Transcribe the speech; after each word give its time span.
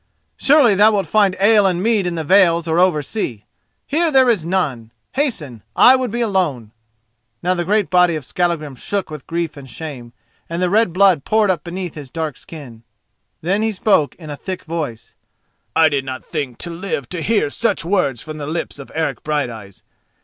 "Surely 0.35 0.73
thou 0.73 0.91
wilt 0.91 1.05
find 1.05 1.35
ale 1.39 1.67
and 1.67 1.83
mead 1.83 2.07
in 2.07 2.15
the 2.15 2.23
vales 2.23 2.67
or 2.67 2.79
oversea. 2.79 3.43
Here 3.85 4.09
there 4.11 4.31
is 4.31 4.47
none. 4.47 4.91
Hasten! 5.11 5.61
I 5.75 5.95
would 5.95 6.09
be 6.09 6.21
alone!" 6.21 6.71
Now 7.43 7.53
the 7.53 7.63
great 7.65 7.91
body 7.91 8.15
of 8.15 8.25
Skallagrim 8.25 8.73
shook 8.73 9.11
with 9.11 9.27
grief 9.27 9.55
and 9.55 9.69
shame, 9.69 10.13
and 10.49 10.59
the 10.59 10.71
red 10.71 10.91
blood 10.91 11.23
poured 11.23 11.51
up 11.51 11.63
beneath 11.63 11.93
his 11.93 12.09
dark 12.09 12.35
sin. 12.35 12.81
Then 13.43 13.61
he 13.61 13.71
spoke 13.71 14.15
in 14.15 14.31
a 14.31 14.35
thick 14.35 14.63
voice: 14.63 15.13
"I 15.75 15.87
did 15.87 16.03
not 16.03 16.25
think 16.25 16.57
to 16.57 16.71
live 16.71 17.07
to 17.09 17.21
hear 17.21 17.51
such 17.51 17.85
words 17.85 18.23
from 18.23 18.39
the 18.39 18.47
lips 18.47 18.79
of 18.79 18.91
Eric 18.95 19.21
Brighteyes. 19.21 19.83